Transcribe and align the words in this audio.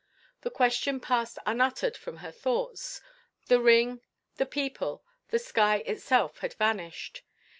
The 0.41 0.49
question 0.49 0.99
passed 0.99 1.37
unuttered 1.45 1.95
from 1.95 2.17
her 2.25 2.31
thoughts. 2.31 3.01
The 3.45 3.59
ring, 3.61 4.01
the 4.37 4.47
people, 4.47 5.03
the 5.27 5.37
sky 5.37 5.83
itself 5.85 6.39
had 6.39 6.55
vanished. 6.55 7.21